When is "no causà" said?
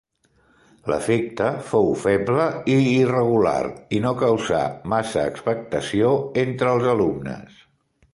4.05-4.61